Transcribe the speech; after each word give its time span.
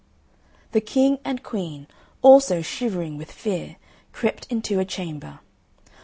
The 0.71 0.81
King 0.81 1.19
and 1.23 1.43
Queen, 1.43 1.85
also, 2.23 2.63
shivering 2.63 3.17
with 3.17 3.31
fear, 3.31 3.75
crept 4.13 4.47
into 4.49 4.79
a 4.79 4.83
chamber. 4.83 5.41